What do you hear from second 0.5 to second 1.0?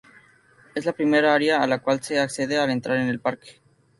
Es La